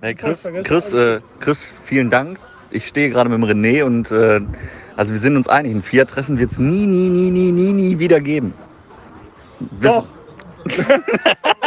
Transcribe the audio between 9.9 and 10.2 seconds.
Doch.